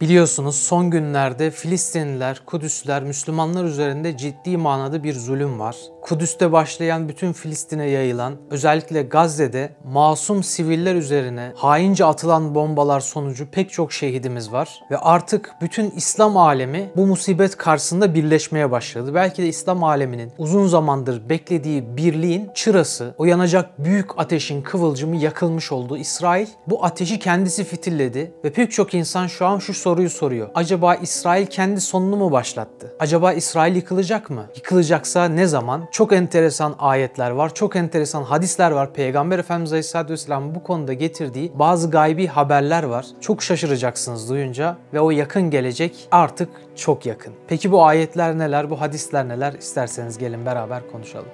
[0.00, 5.76] Biliyorsunuz son günlerde Filistinliler, Kudüsler, Müslümanlar üzerinde ciddi manada bir zulüm var.
[6.02, 13.70] Kudüs'te başlayan bütün Filistin'e yayılan, özellikle Gazze'de masum siviller üzerine haince atılan bombalar sonucu pek
[13.70, 14.80] çok şehidimiz var.
[14.90, 19.14] Ve artık bütün İslam alemi bu musibet karşısında birleşmeye başladı.
[19.14, 25.72] Belki de İslam aleminin uzun zamandır beklediği birliğin çırası, o yanacak büyük ateşin kıvılcımı yakılmış
[25.72, 25.96] oldu.
[25.96, 30.48] İsrail bu ateşi kendisi fitilledi ve pek çok insan şu an şu soruyu soruyor.
[30.54, 32.92] Acaba İsrail kendi sonunu mu başlattı?
[32.98, 34.46] Acaba İsrail yıkılacak mı?
[34.56, 35.88] Yıkılacaksa ne zaman?
[35.92, 38.92] Çok enteresan ayetler var, çok enteresan hadisler var.
[38.92, 43.06] Peygamber Efendimiz Aleyhisselatü Vesselam bu konuda getirdiği bazı gaybi haberler var.
[43.20, 47.32] Çok şaşıracaksınız duyunca ve o yakın gelecek artık çok yakın.
[47.48, 49.52] Peki bu ayetler neler, bu hadisler neler?
[49.52, 51.28] İsterseniz gelin beraber konuşalım.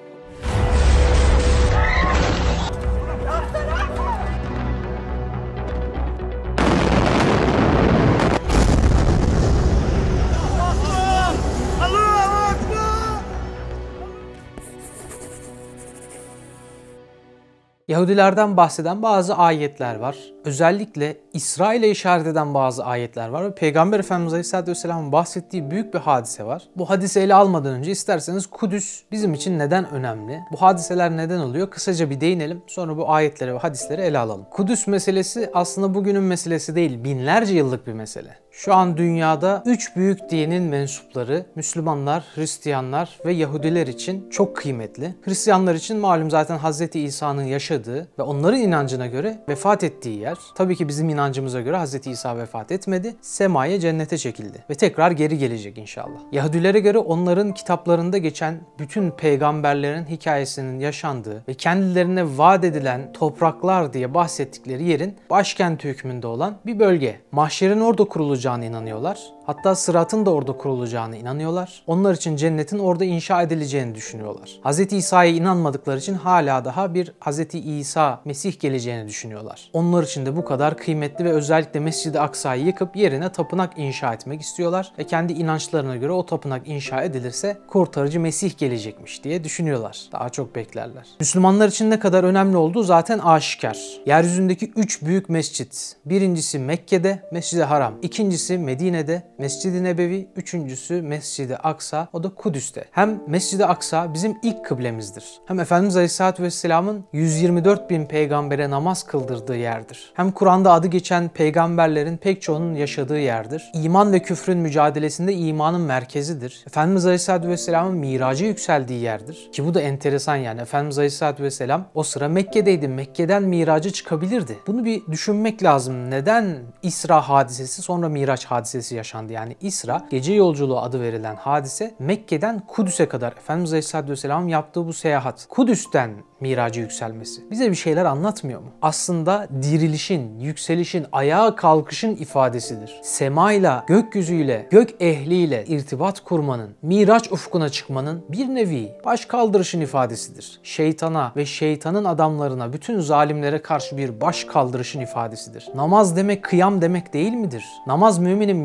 [17.94, 20.16] Yahudilerden bahseden bazı ayetler var.
[20.44, 25.98] Özellikle İsrail'e işaret eden bazı ayetler var ve Peygamber Efendimiz Aleyhisselatü Vesselam'ın bahsettiği büyük bir
[25.98, 26.62] hadise var.
[26.76, 30.40] Bu hadise ele almadan önce isterseniz Kudüs bizim için neden önemli?
[30.52, 31.70] Bu hadiseler neden oluyor?
[31.70, 32.62] Kısaca bir değinelim.
[32.66, 34.46] Sonra bu ayetlere ve hadisleri ele alalım.
[34.50, 38.36] Kudüs meselesi aslında bugünün meselesi değil, binlerce yıllık bir mesele.
[38.56, 45.14] Şu an dünyada üç büyük dinin mensupları Müslümanlar, Hristiyanlar ve Yahudiler için çok kıymetli.
[45.22, 46.96] Hristiyanlar için malum zaten Hz.
[46.96, 50.38] İsa'nın yaşadığı ve onların inancına göre vefat ettiği yer.
[50.54, 52.06] Tabii ki bizim inancımıza göre Hz.
[52.06, 53.16] İsa vefat etmedi.
[53.20, 56.18] Semaya cennete çekildi ve tekrar geri gelecek inşallah.
[56.32, 64.14] Yahudilere göre onların kitaplarında geçen bütün peygamberlerin hikayesinin yaşandığı ve kendilerine vaat edilen topraklar diye
[64.14, 67.20] bahsettikleri yerin başkenti hükmünde olan bir bölge.
[67.32, 69.32] Mahşerin orada kurulacak kurulacağına inanıyorlar.
[69.46, 71.82] Hatta sıratın da orada kurulacağına inanıyorlar.
[71.86, 74.60] Onlar için cennetin orada inşa edileceğini düşünüyorlar.
[74.64, 74.92] Hz.
[74.92, 77.54] İsa'ya inanmadıkları için hala daha bir Hz.
[77.54, 79.70] İsa, Mesih geleceğini düşünüyorlar.
[79.72, 84.40] Onlar için de bu kadar kıymetli ve özellikle Mescid-i Aksa'yı yıkıp yerine tapınak inşa etmek
[84.40, 84.92] istiyorlar.
[84.98, 90.00] Ve kendi inançlarına göre o tapınak inşa edilirse kurtarıcı Mesih gelecekmiş diye düşünüyorlar.
[90.12, 91.06] Daha çok beklerler.
[91.20, 93.78] Müslümanlar için ne kadar önemli olduğu zaten aşikar.
[94.06, 95.96] Yeryüzündeki üç büyük mescit.
[96.06, 97.94] Birincisi Mekke'de, Mescid-i Haram.
[98.02, 102.84] İkincisi Medine'de, Mescid-i Nebevi, üçüncüsü Mescid-i Aksa, o da Kudüs'te.
[102.90, 105.24] Hem Mescid-i Aksa bizim ilk kıblemizdir.
[105.46, 110.12] Hem Efendimiz Aleyhisselatü Vesselam'ın 124 bin peygambere namaz kıldırdığı yerdir.
[110.14, 113.70] Hem Kur'an'da adı geçen peygamberlerin pek çoğunun yaşadığı yerdir.
[113.74, 116.64] İman ve küfrün mücadelesinde imanın merkezidir.
[116.66, 119.48] Efendimiz Aleyhisselatü Vesselam'ın miraca yükseldiği yerdir.
[119.52, 120.60] Ki bu da enteresan yani.
[120.60, 122.88] Efendimiz Aleyhisselatü Vesselam o sıra Mekke'deydi.
[122.88, 124.58] Mekke'den miraca çıkabilirdi.
[124.66, 126.10] Bunu bir düşünmek lazım.
[126.10, 129.23] Neden İsra hadisesi sonra Miraç hadisesi yaşandı?
[129.24, 129.32] Yaşandı.
[129.32, 134.92] Yani İsra, gece yolculuğu adı verilen hadise Mekke'den Kudüs'e kadar Efendimiz Aleyhisselatü Vesselam yaptığı bu
[134.92, 135.46] seyahat.
[135.48, 137.50] Kudüs'ten miraca yükselmesi.
[137.50, 138.70] Bize bir şeyler anlatmıyor mu?
[138.82, 143.00] Aslında dirilişin, yükselişin, ayağa kalkışın ifadesidir.
[143.02, 150.60] Semayla, gökyüzüyle, gök ehliyle irtibat kurmanın, miraç ufkuna çıkmanın bir nevi baş kaldırışın ifadesidir.
[150.62, 155.68] Şeytana ve şeytanın adamlarına, bütün zalimlere karşı bir baş kaldırışın ifadesidir.
[155.74, 157.64] Namaz demek kıyam demek değil midir?
[157.86, 158.56] Namaz müminin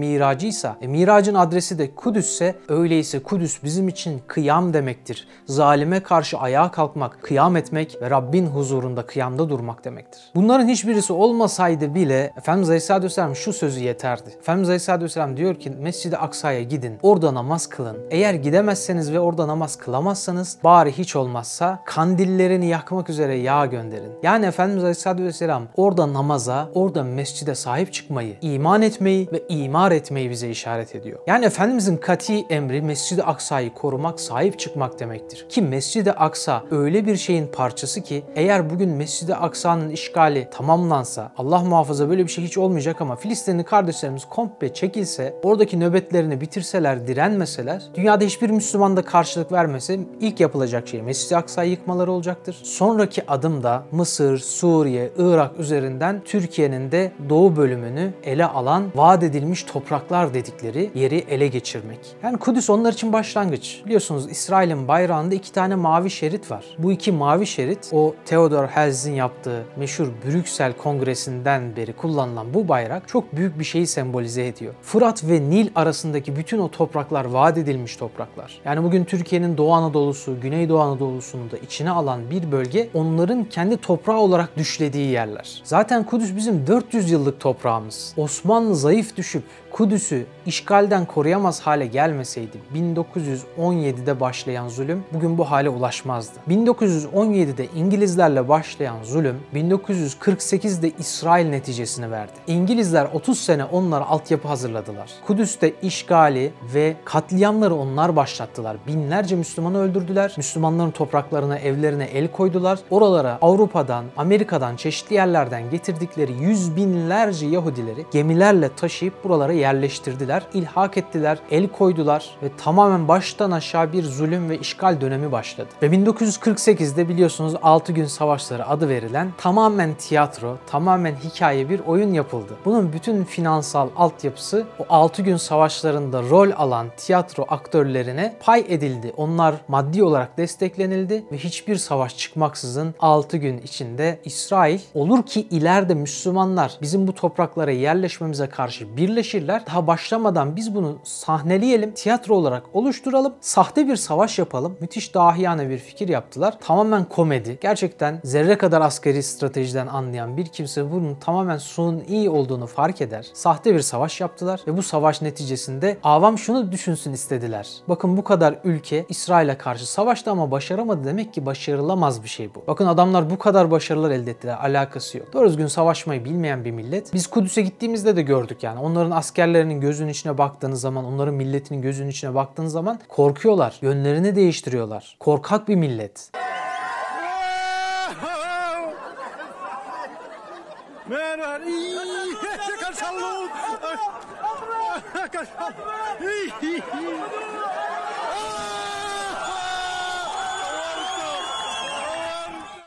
[0.49, 5.27] miracıysa, e, miracın adresi de Kudüs'se öyleyse Kudüs bizim için kıyam demektir.
[5.45, 10.21] Zalime karşı ayağa kalkmak, kıyam etmek ve Rabbin huzurunda kıyamda durmak demektir.
[10.35, 14.29] Bunların hiçbirisi olmasaydı bile Efendimiz Aleyhisselatü Vesselam şu sözü yeterdi.
[14.39, 17.97] Efendimiz Aleyhisselatü Vesselam diyor ki Mescid-i Aksa'ya gidin, orada namaz kılın.
[18.11, 24.11] Eğer gidemezseniz ve orada namaz kılamazsanız bari hiç olmazsa kandillerini yakmak üzere yağ gönderin.
[24.23, 30.29] Yani Efendimiz Aleyhisselatü Vesselam orada namaza, orada mescide sahip çıkmayı, iman etmeyi ve imar etmeyi
[30.29, 31.19] bize işaret ediyor.
[31.27, 35.45] Yani Efendimizin kati emri Mescid-i Aksa'yı korumak, sahip çıkmak demektir.
[35.49, 41.59] Ki Mescid-i Aksa öyle bir şeyin parçası ki eğer bugün Mescid-i Aksa'nın işgali tamamlansa Allah
[41.59, 47.83] muhafaza böyle bir şey hiç olmayacak ama Filistinli kardeşlerimiz komple çekilse oradaki nöbetlerini bitirseler direnmeseler
[47.95, 52.61] dünyada hiçbir Müslüman da karşılık vermese ilk yapılacak şey Mescid-i Aksa'yı yıkmaları olacaktır.
[52.63, 59.63] Sonraki adım da Mısır, Suriye, Irak üzerinden Türkiye'nin de doğu bölümünü ele alan vaat edilmiş
[59.63, 61.99] topraklar dedikleri yeri ele geçirmek.
[62.23, 63.81] Yani Kudüs onlar için başlangıç.
[63.85, 66.65] Biliyorsunuz İsrail'in bayrağında iki tane mavi şerit var.
[66.77, 73.07] Bu iki mavi şerit o Theodor Herzl'in yaptığı meşhur Brüksel Kongresi'nden beri kullanılan bu bayrak
[73.07, 74.73] çok büyük bir şeyi sembolize ediyor.
[74.81, 78.61] Fırat ve Nil arasındaki bütün o topraklar vaat edilmiş topraklar.
[78.65, 84.17] Yani bugün Türkiye'nin Doğu Anadolu'su, Güneydoğu Anadolu'sunu da içine alan bir bölge onların kendi toprağı
[84.17, 85.61] olarak düşlediği yerler.
[85.63, 88.13] Zaten Kudüs bizim 400 yıllık toprağımız.
[88.17, 96.33] Osmanlı zayıf düşüp Kudüs'ü işgalden koruyamaz hale gelmeseydi 1917'de başlayan zulüm bugün bu hale ulaşmazdı.
[96.49, 102.31] 1917'de İngilizlerle başlayan zulüm 1948'de İsrail neticesini verdi.
[102.47, 105.11] İngilizler 30 sene onlara altyapı hazırladılar.
[105.27, 108.77] Kudüs'te işgali ve katliamları onlar başlattılar.
[108.87, 110.33] Binlerce Müslümanı öldürdüler.
[110.37, 112.79] Müslümanların topraklarına, evlerine el koydular.
[112.89, 120.43] Oralara Avrupa'dan, Amerika'dan, çeşitli yerlerden getirdikleri yüz binlerce Yahudileri gemilerle taşıyıp buralara yerleştirdiler.
[120.53, 125.69] ilhak ettiler, el koydular ve tamamen baştan aşağı bir zulüm ve işgal dönemi başladı.
[125.81, 132.53] Ve 1948'de biliyorsunuz 6 gün savaşları adı verilen tamamen tiyatro, tamamen hikaye bir oyun yapıldı.
[132.65, 139.13] Bunun bütün finansal altyapısı o 6 gün savaşlarında rol alan tiyatro aktörlerine pay edildi.
[139.17, 145.93] Onlar maddi olarak desteklenildi ve hiçbir savaş çıkmaksızın 6 gün içinde İsrail olur ki ileride
[145.93, 149.48] Müslümanlar bizim bu topraklara yerleşmemize karşı birleşirler.
[149.49, 154.77] Daha başlamadan biz bunu sahneleyelim, tiyatro olarak oluşturalım, sahte bir savaş yapalım.
[154.81, 156.59] Müthiş dahiyane bir fikir yaptılar.
[156.59, 157.57] Tamamen komedi.
[157.61, 163.27] Gerçekten zerre kadar askeri stratejiden anlayan bir kimse bunun tamamen suni olduğunu fark eder.
[163.33, 167.67] Sahte bir savaş yaptılar ve bu savaş neticesinde avam şunu düşünsün istediler.
[167.87, 172.63] Bakın bu kadar ülke İsrail'e karşı savaştı ama başaramadı demek ki başarılamaz bir şey bu.
[172.67, 174.57] Bakın adamlar bu kadar başarılar elde ettiler.
[174.61, 175.33] Alakası yok.
[175.33, 177.13] Doğru düzgün savaşmayı bilmeyen bir millet.
[177.13, 178.79] Biz Kudüs'e gittiğimizde de gördük yani.
[178.79, 183.77] Onların askerlerinin gözünün içine baktığınız zaman, onların milletinin gözünün içine baktığınız zaman korkuyorlar.
[183.81, 185.17] Yönlerini değiştiriyorlar.
[185.19, 186.31] Korkak bir millet.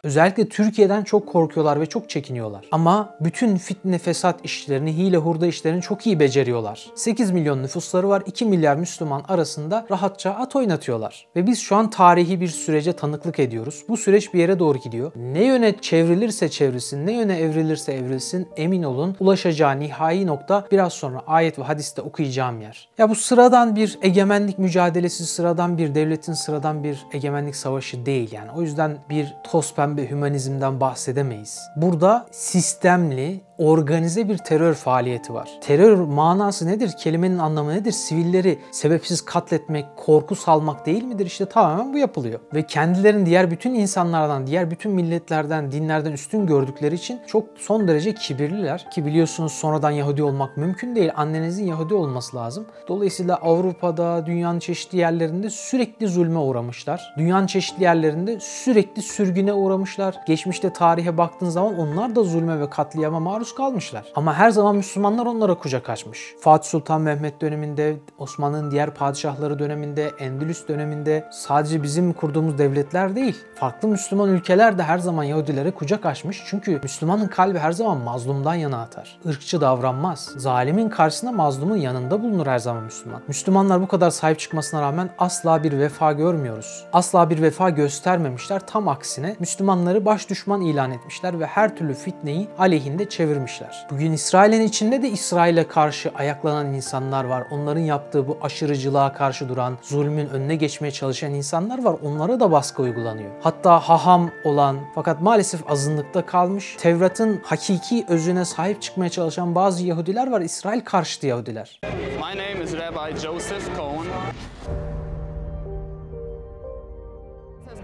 [0.05, 2.65] Özellikle Türkiye'den çok korkuyorlar ve çok çekiniyorlar.
[2.73, 6.87] Ama bütün fitne fesat işlerini, hile hurda işlerini çok iyi beceriyorlar.
[6.95, 11.27] 8 milyon nüfusları var, 2 milyar Müslüman arasında rahatça at oynatıyorlar.
[11.37, 13.85] Ve biz şu an tarihi bir sürece tanıklık ediyoruz.
[13.89, 15.13] Bu süreç bir yere doğru gidiyor.
[15.17, 21.23] Ne yöne çevrilirse çevrilsin, ne yöne evrilirse evrilsin emin olun ulaşacağı nihai nokta biraz sonra
[21.27, 22.89] ayet ve hadiste okuyacağım yer.
[22.99, 28.51] Ya bu sıradan bir egemenlik mücadelesi, sıradan bir devletin sıradan bir egemenlik savaşı değil yani.
[28.57, 31.61] O yüzden bir toz pembe ve hümanizmden bahsedemeyiz.
[31.77, 35.51] Burada sistemli, organize bir terör faaliyeti var.
[35.61, 36.93] Terör manası nedir?
[36.99, 37.93] Kelimenin anlamı nedir?
[37.93, 41.27] Sivilleri sebepsiz katletmek, korku salmak değil midir?
[41.27, 42.41] İşte tamamen bu yapılıyor.
[42.55, 48.15] Ve kendilerini diğer bütün insanlardan, diğer bütün milletlerden, dinlerden üstün gördükleri için çok son derece
[48.15, 48.91] kibirliler.
[48.91, 51.11] Ki biliyorsunuz sonradan Yahudi olmak mümkün değil.
[51.17, 52.67] Annenizin Yahudi olması lazım.
[52.89, 57.15] Dolayısıyla Avrupa'da, dünyanın çeşitli yerlerinde sürekli zulme uğramışlar.
[57.19, 60.17] Dünyanın çeşitli yerlerinde sürekli sürgüne uğramışlar.
[60.27, 64.05] Geçmişte tarihe baktığın zaman onlar da zulme ve katliama maruz kalmışlar.
[64.15, 66.35] Ama her zaman Müslümanlar onlara kucak açmış.
[66.41, 73.37] Fatih Sultan Mehmet döneminde, Osmanlı'nın diğer padişahları döneminde, Endülüs döneminde sadece bizim kurduğumuz devletler değil.
[73.55, 76.43] Farklı Müslüman ülkeler de her zaman Yahudilere kucak açmış.
[76.47, 79.19] Çünkü Müslümanın kalbi her zaman mazlumdan yana atar.
[79.25, 80.33] Irkçı davranmaz.
[80.37, 83.23] Zalimin karşısında mazlumun yanında bulunur her zaman Müslüman.
[83.29, 86.85] Müslümanlar bu kadar sahip çıkmasına rağmen asla bir vefa görmüyoruz.
[86.93, 88.61] Asla bir vefa göstermemişler.
[88.67, 93.87] Tam aksine Müslümanları baş düşman ilan etmişler ve her türlü fitneyi aleyhinde çevirmişler çevirmişler.
[93.91, 97.45] Bugün İsrail'in içinde de İsrail'e karşı ayaklanan insanlar var.
[97.51, 101.97] Onların yaptığı bu aşırıcılığa karşı duran, zulmün önüne geçmeye çalışan insanlar var.
[102.05, 103.31] Onlara da baskı uygulanıyor.
[103.41, 110.31] Hatta haham olan fakat maalesef azınlıkta kalmış, Tevrat'ın hakiki özüne sahip çıkmaya çalışan bazı Yahudiler
[110.31, 110.41] var.
[110.41, 111.81] İsrail karşıtı Yahudiler.
[111.83, 114.07] My name is Rabbi Joseph Cohen.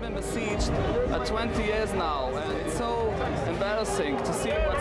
[0.00, 0.70] been besieged
[1.12, 3.12] uh, 20 years now, and it's so
[3.48, 4.77] embarrassing to see what's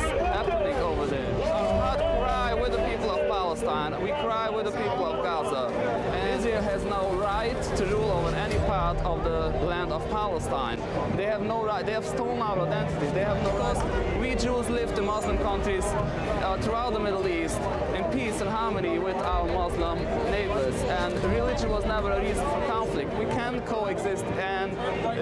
[4.57, 5.71] with the people of Gaza.
[6.15, 10.79] And Israel has no right to rule over any part of the land of Palestine.
[11.15, 14.19] They have no right, they have stolen our identity, they have no right.
[14.19, 17.59] We Jews live in Muslim countries uh, throughout the Middle East
[17.95, 20.75] in peace and harmony with our Muslim neighbors.
[21.01, 22.76] And religion was never a reason for conflict.
[23.05, 24.75] We can coexist and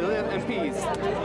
[0.07, 0.81] live in peace.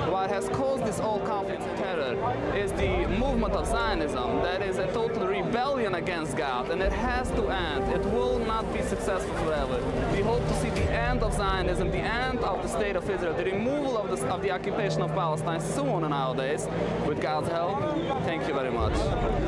[0.09, 4.79] What has caused this all conflict and terror is the movement of Zionism that is
[4.79, 7.93] a total rebellion against God and it has to end.
[7.93, 9.81] It will not be successful forever.
[10.13, 13.35] We hope to see the end of Zionism, the end of the state of Israel,
[13.35, 16.67] the removal of the, of the occupation of Palestine soon nowadays.
[17.07, 17.79] With God's help,
[18.25, 18.97] thank you very much.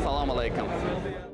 [0.02, 1.31] Salam alaikum.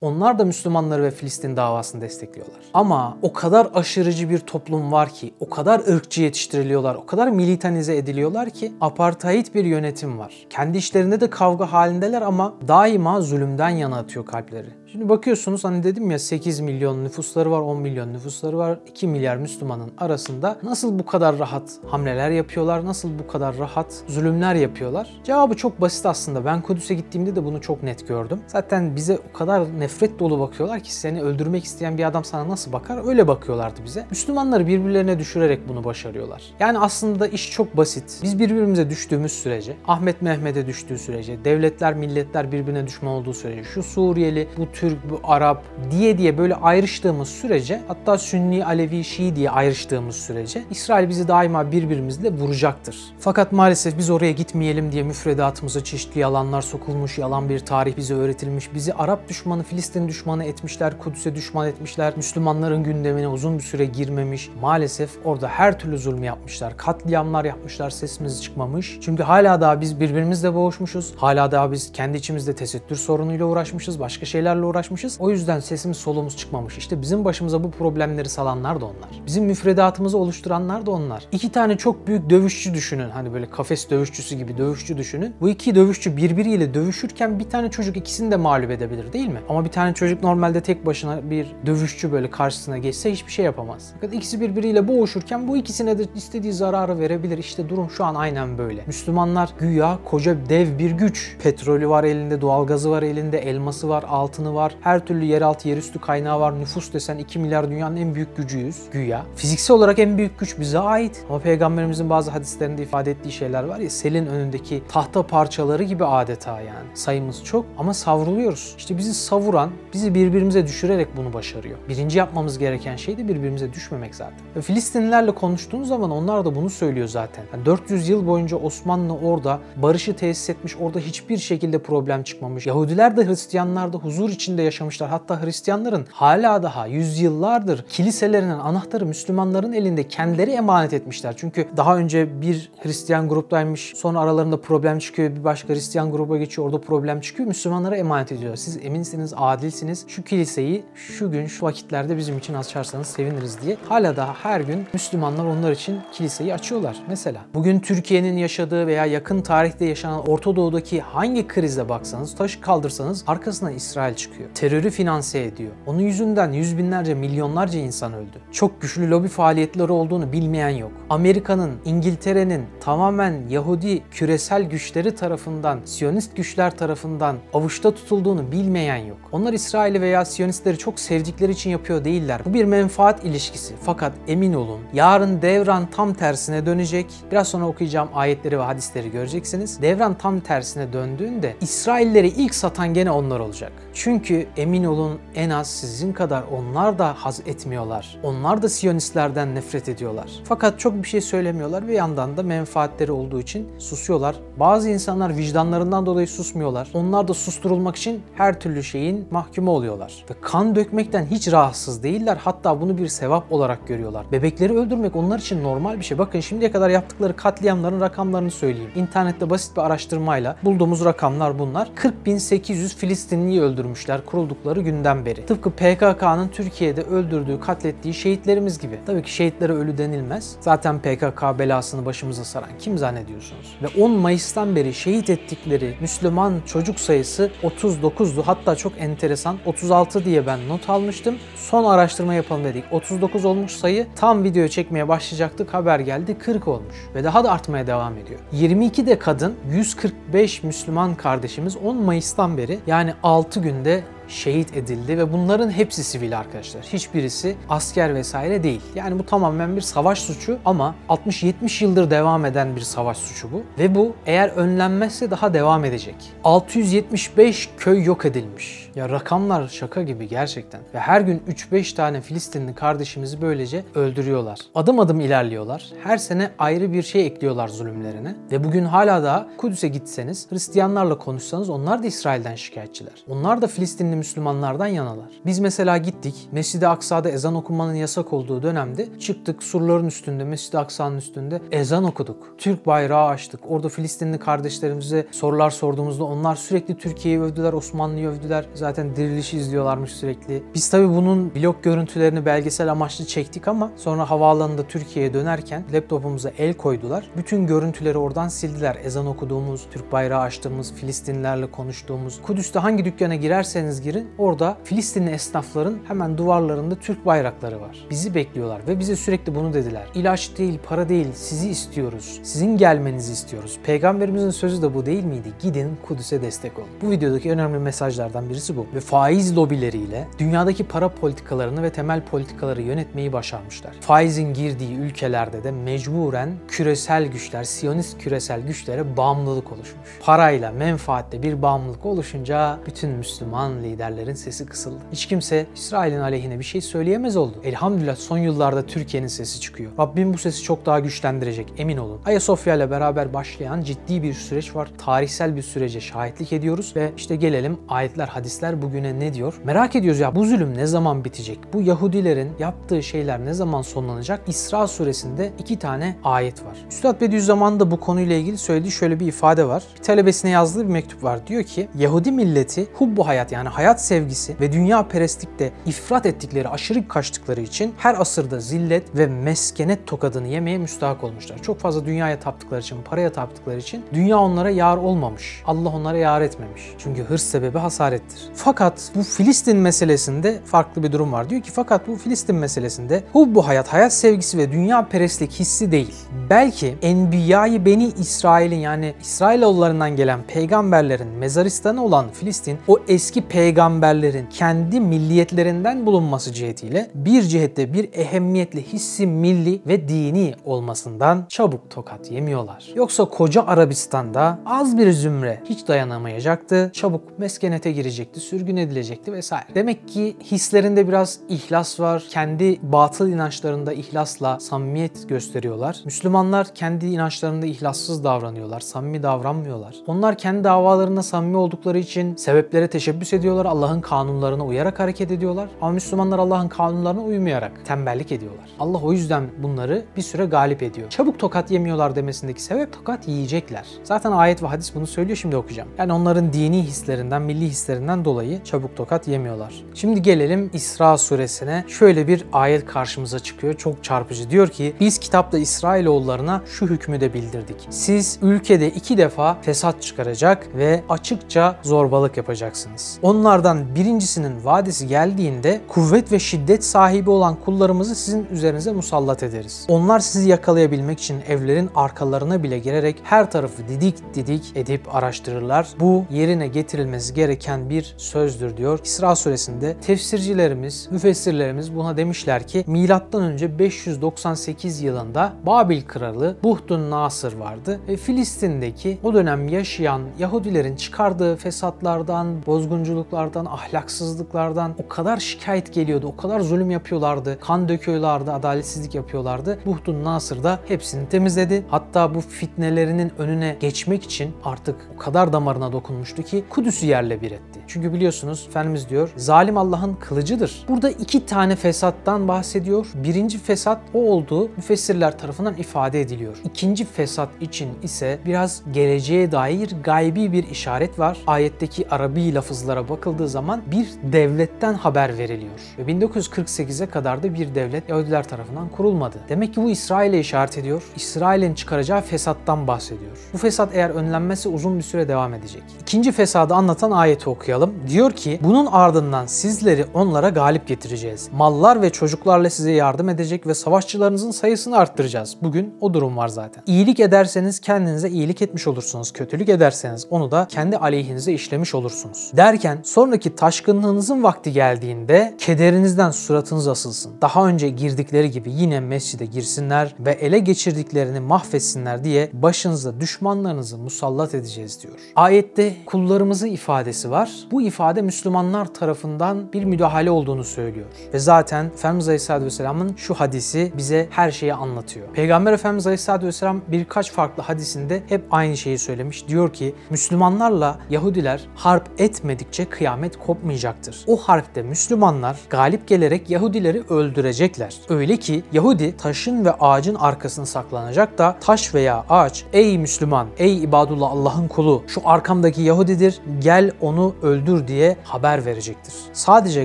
[0.00, 2.60] Onlar da Müslümanları ve Filistin davasını destekliyorlar.
[2.74, 7.96] Ama o kadar aşırıcı bir toplum var ki, o kadar ırkçı yetiştiriliyorlar, o kadar militanize
[7.96, 10.46] ediliyorlar ki apartheid bir yönetim var.
[10.50, 14.68] Kendi işlerinde de kavga halindeler ama daima zulümden yana atıyor kalpleri.
[14.98, 18.78] Şimdi bakıyorsunuz hani dedim ya 8 milyon nüfusları var, 10 milyon nüfusları var.
[18.86, 22.84] 2 milyar Müslümanın arasında nasıl bu kadar rahat hamleler yapıyorlar?
[22.84, 25.20] Nasıl bu kadar rahat zulümler yapıyorlar?
[25.24, 26.44] Cevabı çok basit aslında.
[26.44, 28.40] Ben Kudüs'e gittiğimde de bunu çok net gördüm.
[28.46, 32.72] Zaten bize o kadar nefret dolu bakıyorlar ki seni öldürmek isteyen bir adam sana nasıl
[32.72, 33.08] bakar?
[33.08, 34.06] Öyle bakıyorlardı bize.
[34.10, 36.42] Müslümanları birbirlerine düşürerek bunu başarıyorlar.
[36.60, 38.20] Yani aslında iş çok basit.
[38.22, 43.82] Biz birbirimize düştüğümüz sürece, Ahmet Mehmet'e düştüğü sürece, devletler, milletler birbirine düşman olduğu sürece, şu
[43.82, 49.50] Suriyeli, bu Türk, bu Arap diye diye böyle ayrıştığımız sürece, hatta Sünni, Alevi, Şii diye
[49.50, 52.96] ayrıştığımız sürece İsrail bizi daima birbirimizle vuracaktır.
[53.18, 58.74] Fakat maalesef biz oraya gitmeyelim diye müfredatımıza çeşitli yalanlar sokulmuş, yalan bir tarih bize öğretilmiş.
[58.74, 62.12] Bizi Arap düşmanı, Filistin düşmanı etmişler, Kudüs'e düşman etmişler.
[62.16, 64.50] Müslümanların gündemine uzun bir süre girmemiş.
[64.60, 66.76] Maalesef orada her türlü zulmü yapmışlar.
[66.76, 68.98] Katliamlar yapmışlar, sesimiz çıkmamış.
[69.00, 71.14] Çünkü hala daha biz birbirimizle boğuşmuşuz.
[71.16, 75.16] Hala daha biz kendi içimizde tesettür sorunuyla uğraşmışız, başka şeylerle uğraşmışız.
[75.20, 76.78] O yüzden sesimiz solumuz çıkmamış.
[76.78, 79.10] İşte bizim başımıza bu problemleri salanlar da onlar.
[79.26, 81.24] Bizim müfredatımızı oluşturanlar da onlar.
[81.32, 83.10] İki tane çok büyük dövüşçü düşünün.
[83.10, 85.34] Hani böyle kafes dövüşçüsü gibi dövüşçü düşünün.
[85.40, 89.40] Bu iki dövüşçü birbiriyle dövüşürken bir tane çocuk ikisini de mağlup edebilir değil mi?
[89.48, 93.90] Ama bir tane çocuk normalde tek başına bir dövüşçü böyle karşısına geçse hiçbir şey yapamaz.
[93.94, 97.38] Fakat ikisi birbiriyle boğuşurken bu ikisine de istediği zararı verebilir.
[97.38, 98.84] İşte durum şu an aynen böyle.
[98.86, 101.36] Müslümanlar güya koca dev bir güç.
[101.42, 104.57] Petrolü var elinde, doğalgazı var elinde, elması var, altını var.
[104.80, 106.60] Her türlü yeraltı, yerüstü kaynağı var.
[106.60, 109.26] Nüfus desen 2 milyar dünyanın en büyük gücüyüz güya.
[109.36, 111.24] Fiziksel olarak en büyük güç bize ait.
[111.28, 116.60] Ama peygamberimizin bazı hadislerinde ifade ettiği şeyler var ya selin önündeki tahta parçaları gibi adeta
[116.60, 116.88] yani.
[116.94, 118.74] Sayımız çok ama savruluyoruz.
[118.78, 121.78] İşte bizi savuran, bizi birbirimize düşürerek bunu başarıyor.
[121.88, 124.38] Birinci yapmamız gereken şey de birbirimize düşmemek zaten.
[124.56, 127.44] Ve Filistinlilerle konuştuğunuz zaman onlar da bunu söylüyor zaten.
[127.52, 132.66] Yani 400 yıl boyunca Osmanlı orada barışı tesis etmiş, orada hiçbir şekilde problem çıkmamış.
[132.66, 135.10] Yahudiler de Hristiyanlar da huzur içinde yaşamışlar.
[135.10, 141.34] Hatta Hristiyanların hala daha yüzyıllardır kiliselerinin anahtarı Müslümanların elinde kendileri emanet etmişler.
[141.36, 146.66] Çünkü daha önce bir Hristiyan gruptaymış, sonra aralarında problem çıkıyor, bir başka Hristiyan gruba geçiyor,
[146.66, 147.48] orada problem çıkıyor.
[147.48, 148.56] Müslümanlara emanet ediyor.
[148.56, 150.04] Siz eminsiniz, adilsiniz.
[150.08, 153.76] Şu kiliseyi şu gün, şu vakitlerde bizim için açarsanız seviniriz diye.
[153.88, 156.96] Hala daha her gün Müslümanlar onlar için kiliseyi açıyorlar.
[157.08, 163.24] Mesela bugün Türkiye'nin yaşadığı veya yakın tarihte yaşanan Orta Doğu'daki hangi krize baksanız, taş kaldırsanız
[163.26, 164.37] arkasına İsrail çıkıyor.
[164.54, 165.72] Terörü finanse ediyor.
[165.86, 168.38] Onun yüzünden yüz binlerce, milyonlarca insan öldü.
[168.52, 170.92] Çok güçlü lobi faaliyetleri olduğunu bilmeyen yok.
[171.10, 179.18] Amerika'nın, İngiltere'nin tamamen Yahudi küresel güçleri tarafından, Siyonist güçler tarafından avuçta tutulduğunu bilmeyen yok.
[179.32, 182.40] Onlar İsrail'i veya Siyonistleri çok sevdikleri için yapıyor değiller.
[182.44, 183.74] Bu bir menfaat ilişkisi.
[183.82, 187.06] Fakat emin olun yarın devran tam tersine dönecek.
[187.30, 189.82] Biraz sonra okuyacağım ayetleri ve hadisleri göreceksiniz.
[189.82, 193.72] Devran tam tersine döndüğünde İsrailleri ilk satan gene onlar olacak.
[193.94, 198.18] Çünkü emin olun en az sizin kadar onlar da haz etmiyorlar.
[198.22, 200.30] Onlar da Siyonistlerden nefret ediyorlar.
[200.44, 204.36] Fakat çok bir şey söylemiyorlar ve yandan da menfaatleri olduğu için susuyorlar.
[204.56, 206.88] Bazı insanlar vicdanlarından dolayı susmuyorlar.
[206.94, 210.24] Onlar da susturulmak için her türlü şeyin mahkumu oluyorlar.
[210.30, 212.38] Ve kan dökmekten hiç rahatsız değiller.
[212.44, 214.26] Hatta bunu bir sevap olarak görüyorlar.
[214.32, 216.18] Bebekleri öldürmek onlar için normal bir şey.
[216.18, 218.90] Bakın şimdiye kadar yaptıkları katliamların rakamlarını söyleyeyim.
[218.96, 221.90] İnternette basit bir araştırmayla bulduğumuz rakamlar bunlar.
[221.96, 225.46] 40.800 Filistinliyi öldürmüşler kuruldukları günden beri.
[225.46, 228.98] Tıpkı PKK'nın Türkiye'de öldürdüğü, katlettiği şehitlerimiz gibi.
[229.06, 230.56] Tabii ki şehitlere ölü denilmez.
[230.60, 233.78] Zaten PKK belasını başımıza saran kim zannediyorsunuz?
[233.82, 238.42] Ve 10 Mayıs'tan beri şehit ettikleri Müslüman çocuk sayısı 39'du.
[238.46, 241.36] Hatta çok enteresan 36 diye ben not almıştım.
[241.56, 242.84] Son araştırma yapalım dedik.
[242.92, 246.96] 39 olmuş sayı tam video çekmeye başlayacaktık haber geldi 40 olmuş.
[247.14, 248.40] Ve daha da artmaya devam ediyor.
[248.52, 255.32] 22 de kadın 145 Müslüman kardeşimiz 10 Mayıs'tan beri yani 6 günde şehit edildi ve
[255.32, 256.82] bunların hepsi sivil arkadaşlar.
[256.82, 258.80] Hiçbirisi asker vesaire değil.
[258.94, 263.62] Yani bu tamamen bir savaş suçu ama 60-70 yıldır devam eden bir savaş suçu bu.
[263.78, 266.14] Ve bu eğer önlenmezse daha devam edecek.
[266.44, 268.87] 675 köy yok edilmiş.
[268.98, 270.80] Ya rakamlar şaka gibi gerçekten.
[270.94, 274.58] Ve her gün 3-5 tane Filistinli kardeşimizi böylece öldürüyorlar.
[274.74, 275.86] Adım adım ilerliyorlar.
[276.02, 278.34] Her sene ayrı bir şey ekliyorlar zulümlerine.
[278.52, 283.12] Ve bugün hala daha Kudüs'e gitseniz, Hristiyanlarla konuşsanız onlar da İsrail'den şikayetçiler.
[283.28, 285.30] Onlar da Filistinli Müslümanlardan yanalar.
[285.46, 291.16] Biz mesela gittik Mescid-i Aksa'da ezan okumanın yasak olduğu dönemde çıktık surların üstünde Mescid-i Aksa'nın
[291.16, 292.54] üstünde ezan okuduk.
[292.58, 293.60] Türk bayrağı açtık.
[293.68, 298.66] Orada Filistinli kardeşlerimize sorular sorduğumuzda onlar sürekli Türkiye'yi övdüler, Osmanlı'yı övdüler.
[298.88, 300.62] Zaten dirilişi izliyorlarmış sürekli.
[300.74, 306.74] Biz tabii bunun blok görüntülerini belgesel amaçlı çektik ama sonra havaalanında Türkiye'ye dönerken laptopumuza el
[306.74, 307.30] koydular.
[307.36, 308.98] Bütün görüntüleri oradan sildiler.
[309.04, 312.42] Ezan okuduğumuz, Türk bayrağı açtığımız, Filistinlerle konuştuğumuz.
[312.42, 314.28] Kudüs'te hangi dükkana girerseniz girin.
[314.38, 318.06] Orada Filistinli esnafların hemen duvarlarında Türk bayrakları var.
[318.10, 320.06] Bizi bekliyorlar ve bize sürekli bunu dediler.
[320.14, 322.40] İlaç değil, para değil, sizi istiyoruz.
[322.42, 323.78] Sizin gelmenizi istiyoruz.
[323.84, 325.48] Peygamberimizin sözü de bu değil miydi?
[325.62, 326.88] Gidin Kudüs'e destek olun.
[327.02, 328.77] Bu videodaki önemli mesajlardan birisi bu.
[328.94, 333.92] Ve faiz lobileriyle dünyadaki para politikalarını ve temel politikaları yönetmeyi başarmışlar.
[334.00, 340.08] Faizin girdiği ülkelerde de mecburen küresel güçler, siyonist küresel güçlere bağımlılık oluşmuş.
[340.20, 344.98] Parayla, menfaatle bir bağımlılık oluşunca bütün Müslüman liderlerin sesi kısıldı.
[345.12, 347.60] Hiç kimse İsrail'in aleyhine bir şey söyleyemez oldu.
[347.64, 349.90] Elhamdülillah son yıllarda Türkiye'nin sesi çıkıyor.
[349.98, 352.20] Rabbim bu sesi çok daha güçlendirecek emin olun.
[352.26, 354.88] Ayasofya ile beraber başlayan ciddi bir süreç var.
[354.98, 359.54] Tarihsel bir sürece şahitlik ediyoruz ve işte gelelim ayetler, hadisler bugüne ne diyor?
[359.64, 361.58] Merak ediyoruz ya bu zulüm ne zaman bitecek?
[361.72, 364.40] Bu Yahudilerin yaptığı şeyler ne zaman sonlanacak?
[364.46, 366.76] İsra suresinde iki tane ayet var.
[366.90, 369.82] Üstad Bediüzzaman da bu konuyla ilgili söylediği şöyle bir ifade var.
[369.98, 371.46] Bir talebesine yazdığı bir mektup var.
[371.46, 377.08] Diyor ki Yahudi milleti hubbu hayat yani hayat sevgisi ve dünya perestlikte ifrat ettikleri, aşırı
[377.08, 381.58] kaçtıkları için her asırda zillet ve meskenet tokadını yemeye müstahak olmuşlar.
[381.58, 385.62] Çok fazla dünyaya taptıkları için, paraya taptıkları için dünya onlara yar olmamış.
[385.66, 386.82] Allah onlara yar etmemiş.
[386.98, 388.47] Çünkü hırs sebebi hasarettir.
[388.54, 391.50] Fakat bu Filistin meselesinde farklı bir durum var.
[391.50, 396.14] Diyor ki fakat bu Filistin meselesinde hubbu hayat, hayat sevgisi ve dünya perestlik hissi değil.
[396.50, 405.00] Belki Enbiya'yı Beni İsrail'in yani İsrailoğullarından gelen peygamberlerin mezaristanı olan Filistin o eski peygamberlerin kendi
[405.00, 412.92] milliyetlerinden bulunması cihetiyle bir cihette bir ehemmiyetli hissi milli ve dini olmasından çabuk tokat yemiyorlar.
[412.94, 416.90] Yoksa koca Arabistan'da az bir zümre hiç dayanamayacaktı.
[416.94, 419.66] Çabuk meskenete girecekti, sürgün edilecekti vesaire.
[419.74, 422.24] Demek ki hislerinde biraz ihlas var.
[422.30, 425.96] Kendi batıl inançlarında ihlasla samimiyet gösteriyorlar.
[426.04, 429.96] Müslümanlar kendi inançlarında ihlassız davranıyorlar, samimi davranmıyorlar.
[430.06, 435.68] Onlar kendi davalarında samimi oldukları için sebeplere teşebbüs ediyorlar, Allah'ın kanunlarına uyarak hareket ediyorlar.
[435.80, 438.68] Ama Müslümanlar Allah'ın kanunlarına uymayarak tembellik ediyorlar.
[438.80, 441.10] Allah o yüzden bunları bir süre galip ediyor.
[441.10, 443.86] Çabuk tokat yemiyorlar demesindeki sebep tokat yiyecekler.
[444.04, 445.88] Zaten ayet ve hadis bunu söylüyor şimdi okuyacağım.
[445.98, 449.84] Yani onların dini hislerinden, milli hislerinden dolayı çabuk tokat yemiyorlar.
[449.94, 451.84] Şimdi gelelim İsra suresine.
[451.88, 453.74] Şöyle bir ayet karşımıza çıkıyor.
[453.74, 454.50] Çok çarpıcı.
[454.50, 457.76] Diyor ki biz kitapta İsrailoğullarına şu hükmü de bildirdik.
[457.90, 463.18] Siz ülkede iki defa fesat çıkaracak ve açıkça zorbalık yapacaksınız.
[463.22, 469.86] Onlardan birincisinin vadesi geldiğinde kuvvet ve şiddet sahibi olan kullarımızı sizin üzerinize musallat ederiz.
[469.88, 475.88] Onlar sizi yakalayabilmek için evlerin arkalarına bile girerek her tarafı didik didik edip araştırırlar.
[476.00, 478.98] Bu yerine getirilmesi gereken bir sözdür diyor.
[479.04, 487.52] İsra suresinde tefsircilerimiz, müfessirlerimiz buna demişler ki milattan önce 598 yılında Babil kralı Buhtun Nasır
[487.52, 496.26] vardı ve Filistin'deki o dönem yaşayan Yahudilerin çıkardığı fesatlardan, bozgunculuklardan, ahlaksızlıklardan o kadar şikayet geliyordu,
[496.26, 499.78] o kadar zulüm yapıyorlardı, kan döküyorlardı, adaletsizlik yapıyorlardı.
[499.86, 501.84] Buhtun Nasır da hepsini temizledi.
[501.88, 507.50] Hatta bu fitnelerinin önüne geçmek için artık o kadar damarına dokunmuştu ki Kudüs'ü yerle bir
[507.50, 507.80] etti.
[507.86, 510.84] Çünkü biliyorsunuz Efendimiz diyor zalim Allah'ın kılıcıdır.
[510.88, 513.06] Burada iki tane fesattan bahsediyor.
[513.14, 516.56] Birinci fesat o olduğu müfessirler tarafından ifade ediliyor.
[516.64, 521.38] İkinci fesat için ise biraz geleceğe dair gaybi bir işaret var.
[521.46, 525.80] Ayetteki Arabi lafızlara bakıldığı zaman bir devletten haber veriliyor.
[525.98, 529.38] Ve 1948'e kadar da bir devlet Yahudiler tarafından kurulmadı.
[529.48, 531.02] Demek ki bu İsrail'e işaret ediyor.
[531.16, 533.38] İsrail'in çıkaracağı fesattan bahsediyor.
[533.52, 535.82] Bu fesat eğer önlenmezse uzun bir süre devam edecek.
[536.00, 537.94] İkinci fesadı anlatan ayeti okuyalım.
[538.06, 541.48] Diyor ki bunun ardından sizleri onlara galip getireceğiz.
[541.52, 545.56] Mallar ve çocuklarla size yardım edecek ve savaşçılarınızın sayısını arttıracağız.
[545.62, 546.82] Bugün o durum var zaten.
[546.86, 549.32] İyilik ederseniz kendinize iyilik etmiş olursunuz.
[549.32, 552.50] Kötülük ederseniz onu da kendi aleyhinize işlemiş olursunuz.
[552.56, 557.32] Derken sonraki taşkınlığınızın vakti geldiğinde kederinizden suratınız asılsın.
[557.42, 564.54] Daha önce girdikleri gibi yine mescide girsinler ve ele geçirdiklerini mahvetsinler diye başınıza düşmanlarınızı musallat
[564.54, 565.14] edeceğiz diyor.
[565.36, 567.50] Ayette kullarımızı ifadesi var.
[567.70, 571.06] Bu ifade Müslümanlar tarafından bir müdahale olduğunu söylüyor.
[571.34, 575.28] Ve zaten Efendimiz Aleyhisselatü Vesselam'ın şu hadisi bize her şeyi anlatıyor.
[575.32, 579.48] Peygamber Efendimiz Aleyhisselatü Vesselam birkaç farklı hadisinde hep aynı şeyi söylemiş.
[579.48, 584.24] Diyor ki Müslümanlarla Yahudiler harp etmedikçe kıyamet kopmayacaktır.
[584.26, 587.94] O harpte Müslümanlar galip gelerek Yahudileri öldürecekler.
[588.08, 593.82] Öyle ki Yahudi taşın ve ağacın arkasına saklanacak da taş veya ağaç ey Müslüman, ey
[593.82, 599.14] ibadullah Allah'ın kulu şu arkamdaki Yahudidir gel onu öldür diye haber verecektir.
[599.32, 599.84] Sadece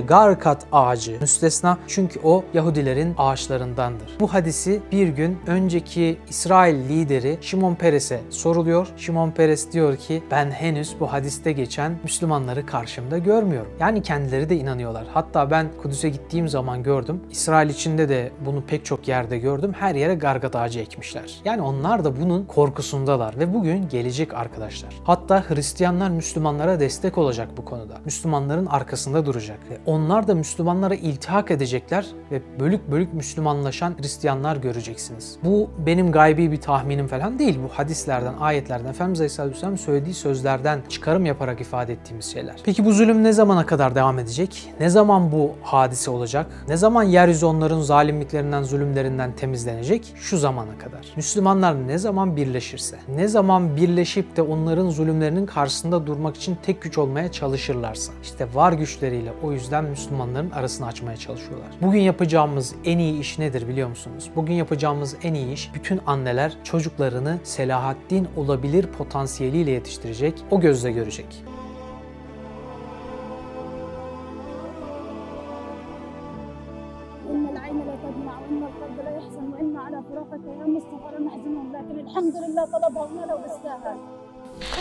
[0.00, 4.08] Garkat ağacı müstesna çünkü o Yahudilerin ağaçlarındandır.
[4.20, 8.88] Bu hadisi bir gün önceki İsrail lideri Şimon Peres'e soruluyor.
[8.96, 13.72] Şimon Peres diyor ki ben henüz bu hadiste geçen Müslümanları karşımda da görmüyorum.
[13.80, 15.04] Yani kendileri de inanıyorlar.
[15.12, 17.20] Hatta ben Kudüs'e gittiğim zaman gördüm.
[17.30, 19.72] İsrail içinde de bunu pek çok yerde gördüm.
[19.78, 21.40] Her yere gargat ağacı ekmişler.
[21.44, 24.94] Yani onlar da bunun korkusundalar ve bugün gelecek arkadaşlar.
[25.04, 27.73] Hatta Hristiyanlar Müslümanlara destek olacak bu konuda.
[28.04, 29.58] Müslümanların arkasında duracak.
[29.70, 35.36] Ve onlar da Müslümanlara iltihak edecekler ve bölük bölük Müslümanlaşan Hristiyanlar göreceksiniz.
[35.44, 37.58] Bu benim gaybi bir tahminim falan değil.
[37.64, 42.54] Bu hadislerden, ayetlerden, Efendimiz Aleyhisselam söylediği sözlerden çıkarım yaparak ifade ettiğimiz şeyler.
[42.64, 44.72] Peki bu zulüm ne zamana kadar devam edecek?
[44.80, 46.46] Ne zaman bu hadise olacak?
[46.68, 50.14] Ne zaman yeryüzü onların zalimliklerinden, zulümlerinden temizlenecek?
[50.16, 51.06] Şu zamana kadar.
[51.16, 56.98] Müslümanlar ne zaman birleşirse, ne zaman birleşip de onların zulümlerinin karşısında durmak için tek güç
[56.98, 57.32] olmaya
[57.64, 61.68] çalışırlarsa, işte var güçleriyle o yüzden Müslümanların arasını açmaya çalışıyorlar.
[61.82, 64.30] Bugün yapacağımız en iyi iş nedir biliyor musunuz?
[64.36, 71.44] Bugün yapacağımız en iyi iş bütün anneler çocuklarını Selahaddin olabilir potansiyeliyle yetiştirecek, o gözle görecek.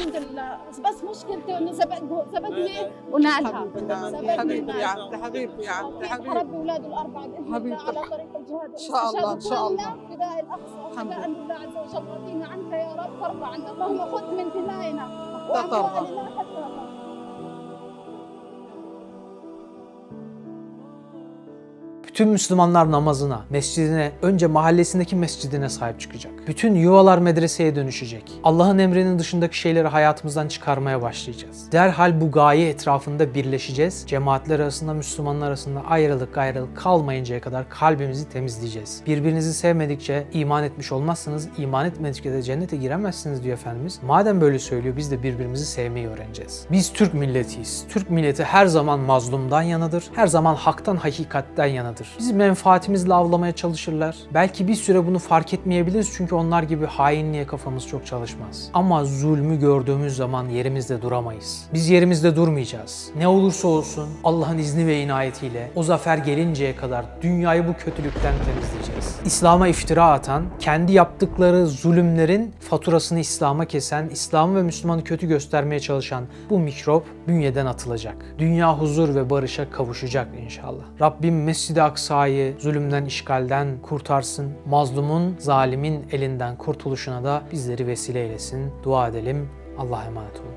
[0.03, 0.57] الحمد لله.
[0.85, 1.95] بس مشكلتي إنه سبق
[2.33, 3.67] سبقني ونالها.
[3.75, 4.31] حبيبي.
[4.31, 4.71] حبيبي.
[4.71, 5.63] يا عبد حبيبي.
[5.63, 6.29] يا عبد حبيبي.
[6.29, 7.55] حربي أولاد الأربعة بإذن.
[7.55, 9.91] الله على طريق الجهاد إن شاء الله، إن شاء الله.
[10.09, 11.55] فداء الأقصى فداء لله.
[11.55, 12.07] عز وجل.
[12.15, 15.05] رضينا عنك يا رب فارضى عنا اللهم خذ من ترضى.
[15.51, 16.57] واموالنا حتى
[22.13, 26.33] Tüm Müslümanlar namazına, mescidine, önce mahallesindeki mescidine sahip çıkacak.
[26.47, 28.31] Bütün yuvalar medreseye dönüşecek.
[28.43, 31.71] Allah'ın emrinin dışındaki şeyleri hayatımızdan çıkarmaya başlayacağız.
[31.71, 34.03] Derhal bu gaye etrafında birleşeceğiz.
[34.07, 39.01] Cemaatler arasında, Müslümanlar arasında ayrılık ayrılık kalmayıncaya kadar kalbimizi temizleyeceğiz.
[39.07, 43.99] Birbirinizi sevmedikçe iman etmiş olmazsanız, iman etmedikçe de cennete giremezsiniz diyor Efendimiz.
[44.03, 46.65] Madem böyle söylüyor biz de birbirimizi sevmeyi öğreneceğiz.
[46.71, 47.85] Biz Türk milletiyiz.
[47.89, 50.03] Türk milleti her zaman mazlumdan yanadır.
[50.15, 52.02] Her zaman haktan, hakikatten yanadır.
[52.19, 54.15] Bizi menfaatimizle avlamaya çalışırlar.
[54.33, 58.69] Belki bir süre bunu fark etmeyebiliriz çünkü onlar gibi hainliğe kafamız çok çalışmaz.
[58.73, 61.65] Ama zulmü gördüğümüz zaman yerimizde duramayız.
[61.73, 63.09] Biz yerimizde durmayacağız.
[63.17, 69.15] Ne olursa olsun Allah'ın izni ve inayetiyle o zafer gelinceye kadar dünyayı bu kötülükten temizleyeceğiz.
[69.25, 76.23] İslam'a iftira atan, kendi yaptıkları zulümlerin faturasını İslam'a kesen, İslam'ı ve Müslümanı kötü göstermeye çalışan
[76.49, 78.15] bu mikrop bünyeden atılacak.
[78.37, 80.83] Dünya huzur ve barışa kavuşacak inşallah.
[81.01, 84.51] Rabbim Mescid-i Aksa'yı zulümden, işgalden kurtarsın.
[84.65, 88.71] Mazlumun, zalimin elinden kurtuluşuna da bizleri vesile eylesin.
[88.83, 89.49] Dua edelim.
[89.77, 90.53] Allah'a emanet olun.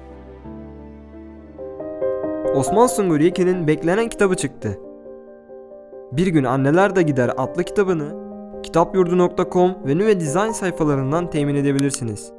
[2.55, 4.79] Osman Sungur Yekin'in beklenen kitabı çıktı.
[6.13, 8.15] Bir gün Anneler de Gider adlı kitabını
[8.63, 12.33] kitapyurdu.com ve Nüve Design sayfalarından temin edebilirsiniz.